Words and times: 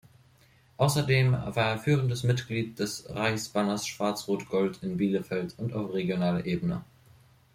Außerdem 0.77 1.33
war 1.33 1.69
er 1.69 1.77
führendes 1.77 2.23
Mitglied 2.23 2.79
des 2.79 3.05
Reichsbanners 3.07 3.85
Schwarz-Rot-Gold 3.85 4.81
in 4.81 4.97
Bielefeld 4.97 5.53
und 5.59 5.73
auf 5.73 5.93
regionaler 5.93 6.43
Ebene. 6.47 6.83